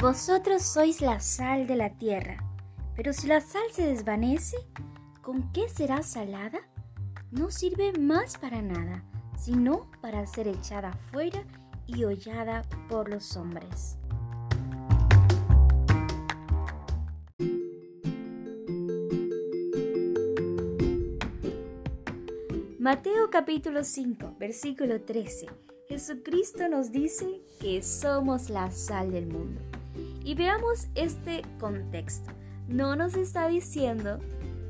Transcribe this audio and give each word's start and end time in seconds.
Vosotros 0.00 0.62
sois 0.62 1.02
la 1.02 1.20
sal 1.20 1.66
de 1.66 1.76
la 1.76 1.90
tierra, 1.90 2.42
pero 2.96 3.12
si 3.12 3.26
la 3.26 3.42
sal 3.42 3.64
se 3.70 3.86
desvanece, 3.86 4.56
¿con 5.20 5.52
qué 5.52 5.68
será 5.68 6.02
salada? 6.02 6.60
No 7.30 7.50
sirve 7.50 7.92
más 7.92 8.38
para 8.38 8.62
nada, 8.62 9.04
sino 9.36 9.90
para 10.00 10.26
ser 10.26 10.48
echada 10.48 10.94
fuera 11.12 11.44
y 11.86 12.04
hollada 12.04 12.62
por 12.88 13.10
los 13.10 13.36
hombres. 13.36 13.98
Mateo 22.78 23.28
capítulo 23.30 23.84
5, 23.84 24.36
versículo 24.38 25.02
13. 25.02 25.46
Jesucristo 25.88 26.70
nos 26.70 26.90
dice 26.90 27.42
que 27.60 27.82
somos 27.82 28.48
la 28.48 28.70
sal 28.70 29.10
del 29.10 29.26
mundo. 29.26 29.69
Y 30.22 30.34
veamos 30.34 30.88
este 30.94 31.42
contexto. 31.58 32.30
No 32.68 32.94
nos 32.94 33.14
está 33.14 33.48
diciendo 33.48 34.18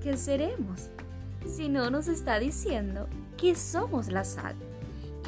que 0.02 0.16
seremos, 0.16 0.90
sino 1.46 1.90
nos 1.90 2.08
está 2.08 2.38
diciendo 2.38 3.08
que 3.36 3.54
somos 3.54 4.08
la 4.08 4.24
sal. 4.24 4.54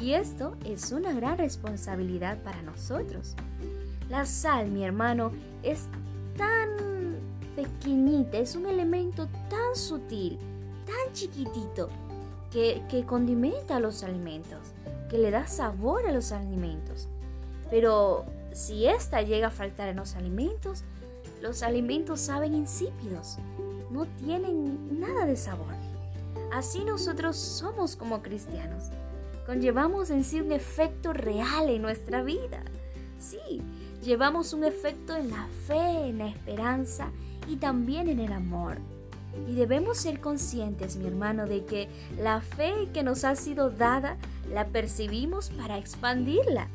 Y 0.01 0.13
esto 0.13 0.55
es 0.65 0.91
una 0.91 1.13
gran 1.13 1.37
responsabilidad 1.37 2.41
para 2.43 2.61
nosotros. 2.61 3.35
La 4.09 4.25
sal, 4.25 4.69
mi 4.69 4.83
hermano, 4.83 5.31
es 5.61 5.87
tan 6.37 7.17
pequeñita, 7.55 8.37
es 8.37 8.55
un 8.55 8.65
elemento 8.65 9.27
tan 9.49 9.75
sutil, 9.75 10.37
tan 10.85 11.13
chiquitito, 11.13 11.89
que, 12.51 12.83
que 12.89 13.05
condimenta 13.05 13.79
los 13.79 14.03
alimentos, 14.03 14.73
que 15.09 15.17
le 15.17 15.31
da 15.31 15.47
sabor 15.47 16.07
a 16.07 16.11
los 16.11 16.31
alimentos. 16.31 17.07
Pero 17.69 18.25
si 18.53 18.85
ésta 18.85 19.21
llega 19.21 19.47
a 19.47 19.51
faltar 19.51 19.89
en 19.89 19.97
los 19.97 20.15
alimentos, 20.15 20.83
los 21.41 21.63
alimentos 21.63 22.21
saben 22.21 22.53
insípidos, 22.53 23.37
no 23.91 24.05
tienen 24.05 24.99
nada 24.99 25.25
de 25.25 25.35
sabor. 25.35 25.73
Así 26.51 26.83
nosotros 26.83 27.35
somos 27.35 27.95
como 27.95 28.21
cristianos. 28.21 28.85
Conllevamos 29.45 30.09
en 30.09 30.23
sí 30.23 30.39
un 30.39 30.51
efecto 30.51 31.11
real 31.13 31.69
en 31.69 31.81
nuestra 31.81 32.23
vida. 32.23 32.61
Sí, 33.19 33.61
llevamos 34.03 34.53
un 34.53 34.63
efecto 34.63 35.15
en 35.15 35.31
la 35.31 35.47
fe, 35.67 36.07
en 36.07 36.19
la 36.19 36.27
esperanza 36.27 37.11
y 37.47 37.57
también 37.57 38.07
en 38.07 38.19
el 38.19 38.31
amor. 38.31 38.77
Y 39.47 39.55
debemos 39.55 39.97
ser 39.97 40.21
conscientes, 40.21 40.95
mi 40.95 41.07
hermano, 41.07 41.47
de 41.47 41.65
que 41.65 41.89
la 42.19 42.39
fe 42.39 42.89
que 42.93 43.03
nos 43.03 43.23
ha 43.23 43.35
sido 43.35 43.71
dada 43.71 44.17
la 44.49 44.67
percibimos 44.67 45.49
para 45.49 45.77
expandirla 45.77 46.67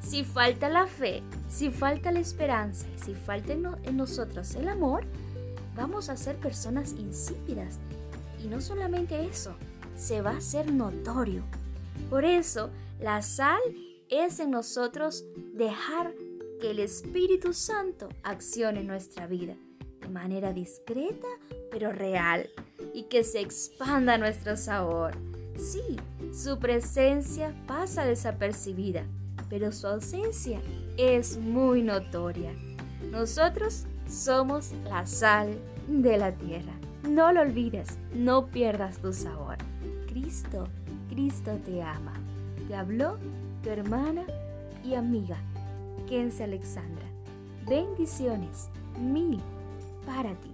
si 0.00 0.24
falta 0.24 0.68
la 0.68 0.86
fe, 0.86 1.22
si 1.48 1.70
falta 1.70 2.12
la 2.12 2.20
esperanza, 2.20 2.86
si 2.96 3.14
falta 3.14 3.52
en, 3.52 3.96
nosotros 3.96 4.54
el 4.54 4.68
amor, 4.68 5.04
vamos 5.74 6.08
a 6.08 6.16
ser 6.16 6.36
personas 6.36 6.92
insípidas. 6.92 7.78
Y 8.42 8.48
no 8.48 8.60
solamente 8.60 9.26
eso, 9.26 9.56
se 9.96 10.22
va 10.22 10.32
a 10.32 10.36
hacer 10.38 10.72
notorio. 10.72 11.42
Por 12.08 12.24
eso, 12.24 12.70
la 13.00 13.22
sal 13.22 13.60
es 14.08 14.38
en 14.38 14.50
nosotros 14.50 15.24
dejar 15.54 16.14
que 16.60 16.70
el 16.70 16.78
Espíritu 16.78 17.52
Santo 17.52 18.08
accione 18.22 18.80
en 18.80 18.86
nuestra 18.86 19.26
vida 19.26 19.56
de 20.00 20.08
manera 20.08 20.52
discreta 20.52 21.26
pero 21.70 21.92
real 21.92 22.48
y 22.94 23.04
que 23.04 23.24
se 23.24 23.40
expanda 23.40 24.18
nuestro 24.18 24.56
sabor. 24.56 25.16
Sí, 25.58 25.96
su 26.32 26.58
presencia 26.58 27.54
pasa 27.66 28.04
desapercibida 28.04 29.04
pero 29.48 29.72
su 29.72 29.86
ausencia 29.86 30.60
es 30.96 31.38
muy 31.38 31.82
notoria. 31.82 32.52
Nosotros 33.10 33.86
somos 34.08 34.72
la 34.84 35.06
sal 35.06 35.56
de 35.88 36.18
la 36.18 36.32
tierra. 36.32 36.72
No 37.08 37.32
lo 37.32 37.42
olvides, 37.42 37.98
no 38.14 38.46
pierdas 38.46 38.98
tu 38.98 39.12
sabor. 39.12 39.56
Cristo, 40.08 40.66
Cristo 41.08 41.52
te 41.64 41.82
ama. 41.82 42.14
Te 42.68 42.74
habló 42.74 43.18
tu 43.62 43.70
hermana 43.70 44.24
y 44.84 44.94
amiga, 44.94 45.36
Kense 46.08 46.44
Alexandra. 46.44 47.06
Bendiciones, 47.66 48.68
mil 49.00 49.40
para 50.04 50.34
ti. 50.34 50.52